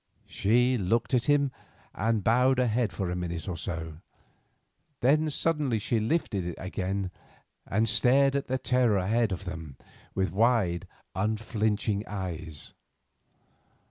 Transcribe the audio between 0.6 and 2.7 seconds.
looked at him, and bowed her